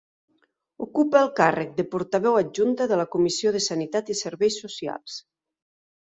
[0.83, 5.19] Ocupa el càrrec de portaveu adjunta de la Comissió de Sanitat i Serveis Socials.